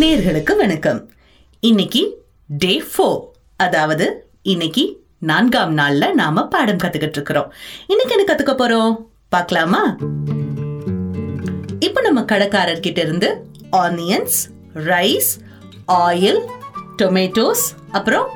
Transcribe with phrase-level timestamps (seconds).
[0.00, 1.10] நேர்களுக்கு வணக்கம்.
[1.60, 3.20] இன்னைக்கு டே ஃபோர்
[3.56, 7.52] அதாவது இன்னைக்கு நான்காம் நாள்ல நாம பாடம் கத்துக்கிட்டு இருக்கிறோம்.
[7.86, 9.06] இன்னைக்கு என்ன கத்துக்க போறோம்?
[9.28, 9.96] பார்க்கலாமா?
[11.78, 14.38] இப்போ நம்ம கடைக்காரர்கிட்ட இருந்து ஆனியன்ஸ்
[14.74, 15.30] ரைஸ்
[15.86, 16.40] ஆயில்
[17.02, 18.28] டொமேட்டோஸ் அப்புறம்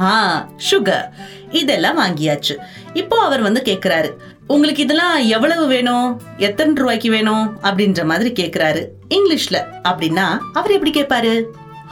[0.00, 1.08] ஆ சுகர்
[1.50, 2.56] இதெல்லாம் வாங்கியாச்சு.
[2.92, 4.12] இப்போ அவர் வந்து கேட்குறாரு
[4.54, 6.06] உங்களுக்கு இதெல்லாம் எவ்வளவு வேணும்?
[6.46, 7.44] எத்தனை ரூபாய்க்கு வேணும்?
[7.62, 8.82] அப்படின்ற மாதிரி கேக்குறாரு.
[9.16, 9.58] இங்கிலீஷ்ல.
[9.90, 10.24] அப்படின்னா
[10.58, 11.32] அவர் எப்படி கேட்பாரு?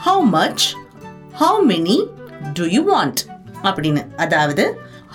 [0.05, 0.65] How much
[1.41, 1.97] how many
[2.57, 3.21] do you want
[3.69, 4.01] அப்படின்னு.
[4.15, 4.63] அதாவது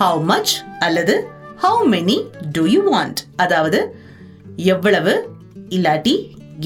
[0.01, 1.15] ஹவு மச் அல்லது
[1.63, 2.17] how many
[2.53, 3.81] do you want அதாவது
[4.75, 5.15] எவ்வளவு
[5.77, 6.15] இல்லாட்டி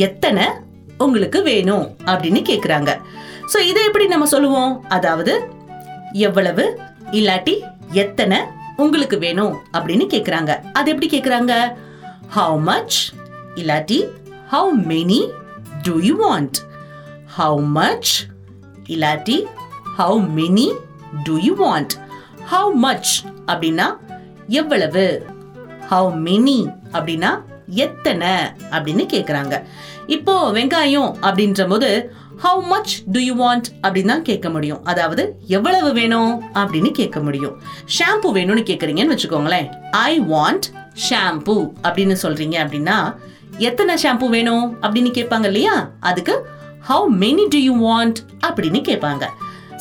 [0.07, 0.47] எத்தனை
[1.07, 1.87] உங்களுக்கு வேணும்?
[2.11, 2.91] அப்படின்னு கேட்குறாங்க
[3.53, 4.73] ஸோ இதை எப்படி நம்ம சொல்லுவோம்?
[4.97, 5.35] அதாவது
[6.29, 6.65] எவ்வளவு
[7.19, 7.57] இல்லாட்டி
[8.05, 8.39] எத்தனை
[8.81, 10.73] உங்களுக்கு வேணும் அப்படின்னு கேக்குறாங்க.
[10.73, 11.53] அது எப்படி கேக்குறாங்க?
[12.37, 13.13] ஹவு மச்
[13.55, 13.99] இல்லாட்டி
[14.53, 15.31] how many
[15.83, 16.59] do you want
[17.39, 18.27] how much
[18.89, 19.45] இல்லாட்டி
[19.99, 20.73] how many
[21.25, 21.91] do you want
[22.53, 23.97] how much அப்படின்னா
[24.47, 25.27] எவ்வளவு?
[25.91, 28.29] ஹவு மெனி அப்படின்னா எத்தனை?
[28.71, 29.63] அப்படின்னு கேக்குறாங்க.
[30.07, 34.85] இப்போ வெங்காயம் அப்படின்ற போது how much do you want அப்படின்னு தான் கேட்க முடியும்.
[34.85, 36.43] அதாவது எவ்வளவு வேணும்?
[36.55, 37.63] அப்படின்னு கேட்க முடியும்.
[37.99, 39.69] ஷாம்பு வேணும்னு கேட்குறீங்கன்னு வச்சுக்கோங்களேன்.
[39.91, 40.67] ஐ வாண்ட்
[41.09, 43.17] ஷாம்பு அப்படின்னு சொல்றீங்க அப்படின்னா
[43.59, 44.83] எத்தனை ஷாம்பு வேணும்?
[44.83, 45.91] அப்படின்னு கேட்பாங்க இல்லையா?
[46.01, 46.47] அதுக்கு
[46.89, 49.25] how many do you want அப்படின்னு கேட்பாங்க.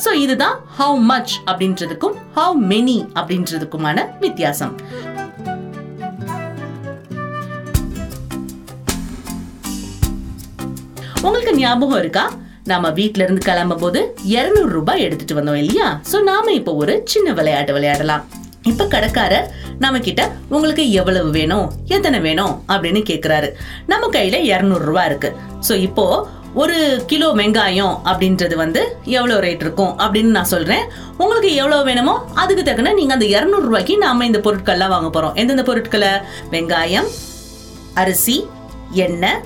[0.04, 4.74] ஸோ இதுதான் ஹவு மச் அப்படின்றதுக்கும் ஹவு மெனி அப்படின்றதுக்குமான வித்தியாசம்.
[11.22, 12.32] உங்களுக்கு ஞாபகம் இருக்கா?
[12.68, 14.00] நாம வீட்ல இருந்து கிளம்பும் போது
[14.36, 15.88] இருநூறு ரூபாய் எடுத்துட்டு வந்தோம் இல்லையா?
[16.12, 18.24] சோ நாம இப்ப ஒரு சின்ன விளையாட்டு விளையாடலாம்.
[18.62, 19.46] இப்ப கடைக்காரர்
[19.78, 21.66] நம்ம கிட்ட உங்களுக்கு எவ்வளவு வேணும்?
[21.86, 22.54] எத்தனை வேணும்?
[22.68, 23.48] அப்படின்னு கேக்குறாரு.
[23.86, 25.30] நம்ம கையில இருநூறு ரூபாய் இருக்கு.
[25.68, 26.06] சோ இப்போ
[26.54, 28.80] ஒரு கிலோ வெங்காயம் அப்படின்றது வந்து
[29.16, 30.84] எவ்வளோ ரேட் இருக்கும் அப்படின்னு நான் சொல்கிறேன்
[31.16, 35.62] உங்களுக்கு எவ்வளோ வேணுமோ அதுக்கு தக்கன நீங்கள் அந்த இரநூறுவாய்க்கு நாம் நாம இந்த பொருட்கள்லாம் வாங்க போகிறோம் எந்தெந்த
[35.62, 36.12] பொருட்களை?
[36.50, 37.08] வெங்காயம்
[37.94, 38.36] அரிசி
[39.04, 39.40] எண்ணெய்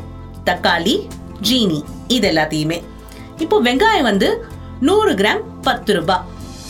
[0.45, 0.97] தக்காளி
[1.49, 1.81] ஜீனி
[2.17, 2.79] இது எல்லாத்தையுமே.
[3.41, 4.29] இப்போ வெங்காயம் வந்து
[4.81, 6.25] நூறு கிராம் பத்து ரூபாய்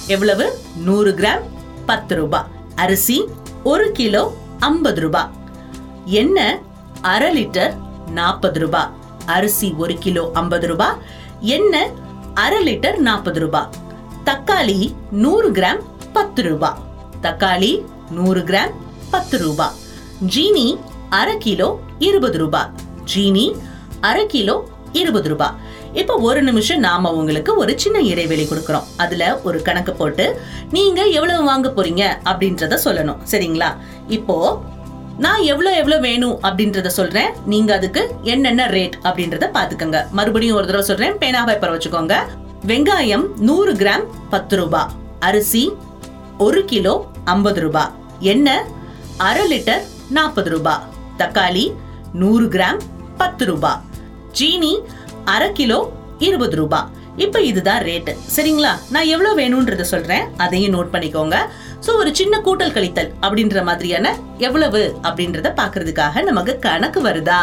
[0.09, 0.47] எவ்வளவு?
[0.77, 1.45] நூறு கிராம்
[1.87, 3.17] பத்து ரூபாய் அரிசி
[3.65, 4.23] ஒரு கிலோ
[4.61, 5.31] ஐம்பது ரூபாய்
[6.13, 6.59] எண்ணெய்
[7.03, 7.75] அரை லிட்டர்
[8.11, 8.91] நாற்பது ரூபாய்
[9.27, 10.97] அரிசி ஒரு கிலோ ஐம்பது ரூபாய்
[11.49, 11.93] எண்ணெய்
[12.35, 13.71] அரை லிட்டர் நாற்பது ரூபாய்
[14.25, 14.79] தக்காளி
[15.11, 16.79] நூறு கிராம் பத்து ரூபாய்
[17.23, 17.73] தக்காளி
[18.11, 18.73] நூறு கிராம்
[19.11, 19.77] பத்து ரூபாய்
[20.27, 20.67] ஜீனி
[21.11, 21.69] அரை கிலோ
[21.99, 22.71] இருபது ரூபாய்
[23.05, 23.47] ஜீனி
[24.01, 24.57] அரை கிலோ
[24.93, 25.57] இருபது ரூபாய்
[26.01, 28.87] இப்போ ஒரு நிமிஷம் நாம உங்களுக்கு ஒரு சின்ன இடைவெளி கொடுக்கறோம்.
[29.05, 30.27] அதுல ஒரு கணக்கு போட்டு
[30.77, 32.05] நீங்க எவ்வளவு வாங்க போறீங்க?
[32.31, 33.21] அப்படின்றத சொல்லணும்.
[33.33, 33.71] சரிங்களா?
[34.17, 34.37] இப்போ
[35.25, 36.37] நான் எவ்வளவு எவ்வளவு வேணும்?
[36.47, 37.31] அப்படின்றத சொல்றேன்.
[37.53, 41.17] நீங்க அதுக்கு என்னென்ன ரேட் அப்படின்றத பாத்துக்கோங்க மறுபடியும் ஒரு தடவை சொல்றேன்.
[41.23, 42.17] பேனா பேப்பர் வச்சுக்கோங்க
[42.71, 44.05] வெங்காயம் நூறு கிராம்
[44.35, 44.91] பத்து ரூபாய்
[45.29, 45.65] அரிசி
[46.47, 46.95] ஒரு கிலோ
[47.35, 47.93] ஐம்பது ரூபாய்
[48.33, 48.67] எண்ணெய்
[49.29, 49.83] அரை லிட்டர்
[50.17, 50.85] நாற்பது ரூபாய்
[51.21, 51.65] தக்காளி
[52.21, 52.81] நூறு கிராம்
[53.21, 53.81] பத்து ரூபாய்
[54.39, 54.73] சீனி
[55.31, 55.79] அரை கிலோ
[56.19, 56.89] இருபது ரூபாய்
[57.25, 58.71] இப்போ இதுதான் ரேட்டு சரிங்களா?
[58.95, 61.37] நான் எவ்வளோ வேணும்ன்றத சொல்கிறேன் அதையும் நோட் பண்ணிக்கோங்க.
[61.85, 67.41] ஸோ ஒரு சின்ன கூட்டல் கழித்தல் அப்படின்ற மாதிரியான எவ்வளவு அப்படின்றத பார்க்கறதுக்காக நமக்கு கணக்கு வருதா?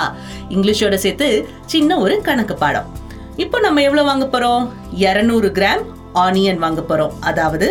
[0.50, 1.28] இங்கிலீஷோட சேர்த்து
[1.66, 2.89] சின்ன ஒரு கணக்கு பாடம்.
[3.35, 4.66] இப்போ நம்ம எவ்வளோ வாங்க போகிறோம்
[5.06, 5.84] இரநூறு கிராம்
[6.25, 7.69] ஆனியன் வாங்க போகிறோம் அதாவது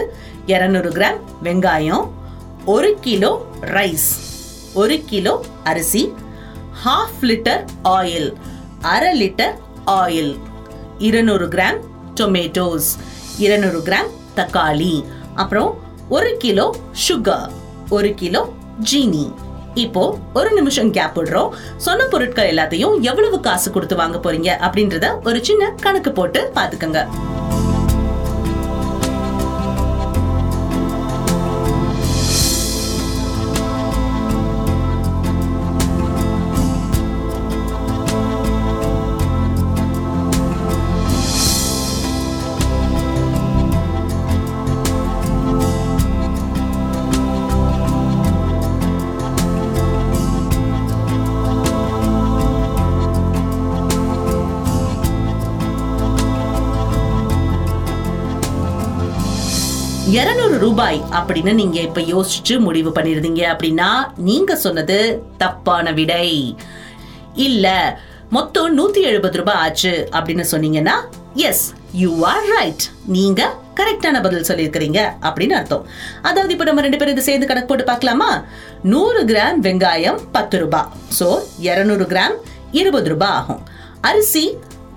[0.52, 2.06] 200 கிராம் வெங்காயம்
[2.64, 3.32] ஒரு கிலோ
[3.76, 4.10] ரைஸ்
[4.74, 6.04] ஒரு கிலோ அரிசி
[6.84, 7.64] ஹாஃப் லிட்டர்
[7.97, 8.30] ஆயில்
[8.94, 9.54] அரை லிட்டர்
[9.97, 10.32] ஆயில்.
[10.99, 11.78] இருநூறு கிராம்
[12.21, 12.88] டொமேட்டோஸ்
[13.38, 14.94] இருநூறு கிராம் தக்காளி.
[15.34, 15.71] அப்புறம்
[16.09, 16.66] ஒரு கிலோ
[17.09, 17.49] சுகர்
[17.97, 18.43] ஒரு கிலோ
[18.91, 19.27] ஜீனி
[19.75, 21.50] இப்போ ஒரு நிமிஷம் கேப் விடுறோம்.
[21.77, 27.03] சொன்ன பொருட்கள் எல்லாத்தையும் எவ்வளவு காசு கொடுத்து வாங்க போறீங்க அப்படின்றத ஒரு சின்ன கணக்கு போட்டு பாத்துக்கங்க
[60.16, 63.89] இருநூறு ரூபாய் அப்படின்னு நீங்க இப்ப யோசிச்சு முடிவு பண்ணிருந்தீங்க அப்படின்னா
[64.28, 64.97] நீங்க சொன்னது
[65.43, 66.28] தப்பான விடை.
[67.47, 67.66] இல்ல
[68.37, 70.95] மொத்தம் நூத்தி எழுபது ரூபாய் ஆச்சு அப்படின்னு சொன்னீங்கன்னா
[71.49, 71.65] எஸ்
[72.03, 72.84] யூ ஆர் ரைட்
[73.16, 73.51] நீங்க
[73.81, 75.84] கரெக்டான பதில் சொல்லியிருக்கிறீங்க அப்படின்னு அர்த்தம்.
[76.28, 78.31] அதாவது இப்போ நம்ம ரெண்டு பேரும் இது சேர்ந்து கணக்கு போட்டு பார்க்கலாமா?
[78.95, 80.89] நூறு கிராம் வெங்காயம் பத்து ரூபாய்.
[81.19, 81.28] ஸோ
[81.69, 82.37] இரநூறு கிராம்
[82.81, 83.63] இருபது ரூபாய் ஆகும்.
[84.10, 84.47] அரிசி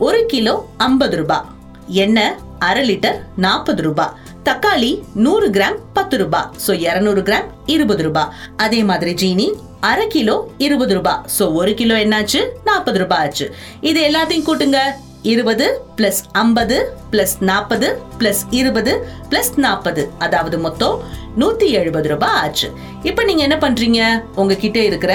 [0.08, 0.56] ஒரு கிலோ
[0.90, 1.48] ஐம்பது ரூபாய்.
[2.06, 2.36] எண்ணெய்
[2.68, 4.12] அரை லிட்டர் நாற்பது ரூபாய்.
[4.48, 4.92] தக்காளி
[5.24, 8.32] நூறு கிராம் பத்து ரூபாய் சோ இருநூறு கிராம் இருபது ரூபாய்
[8.64, 9.46] அதே மாதிரி ஜீனி
[9.90, 10.36] அரை கிலோ
[10.66, 12.42] இருபது ரூபாய் சோ ஒரு கிலோ என்னாச்சு?
[12.68, 13.46] நாற்பது ரூபாய் ஆச்சு.
[13.90, 14.80] இது எல்லாத்தையும் கூட்டுங்க.
[15.34, 15.66] இருபது
[15.98, 16.78] பிளஸ் ஐம்பது
[17.12, 17.88] பிளஸ் நாற்பது
[18.20, 18.94] பிளஸ் இருபது
[19.30, 20.06] பிளஸ் நாற்பது.
[20.26, 20.98] அதாவது மொத்தம்
[21.42, 22.70] நூத்தி எழுபது ரூபாய் ஆச்சு.
[23.10, 24.02] இப்போ நீங்க என்ன பண்றீங்க?
[24.36, 25.14] உங்ககிட்ட இருக்கிற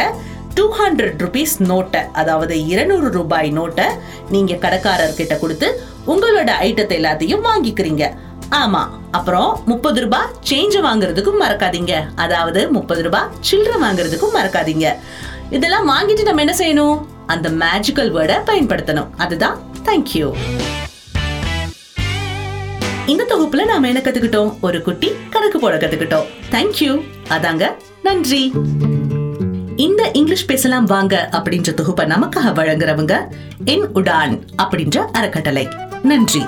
[0.59, 3.89] டூ ஹண்ட்ரட் ருபீஸ் நோட்டை அதாவது இருநூறு ரூபாய் நோட்டை
[4.35, 5.69] நீங்க கடைக்காரர்கிட்ட கொடுத்து
[6.13, 8.05] உங்களோட ஐட்டத்தை எல்லாத்தையும் வாங்கிக்கிறீங்க.
[8.51, 11.93] ஆமா அப்புறம் முப்பது ரூபாய் சேஞ்ச் வாங்குறதுக்கும் மறக்காதீங்க.
[12.15, 14.93] அதாவது முப்பது ரூபாய் சில்லறை வாங்குறதுக்கும் மறக்காதீங்க.
[15.51, 17.07] இதெல்லாம் வாங்கிட்டு நம்ம என்ன செய்யணும்?
[17.27, 19.07] அந்த மேஜிக்கல் வேர்டை பயன்படுத்தணும்.
[19.17, 20.33] அதுதான் தேங்க்யூ
[23.07, 24.61] இந்த தொகுப்புல நாம என்ன கத்துக்கிட்டோம்?
[24.61, 26.25] ஒரு குட்டி கணக்கு போட கத்துக்கிட்டோம்.
[26.51, 27.73] தேங்க்யூ அதாங்க
[28.03, 28.53] நன்றி.
[29.77, 33.29] இந்த இங்கிலீஷ் பேசலாம் வாங்க அப்படின்ற தொகுப்பை நமக்காக வழங்குறவங்க
[33.65, 35.69] என் உடான் அப்படின்ற அறக்கட்டளை.
[36.03, 36.45] நன்றி.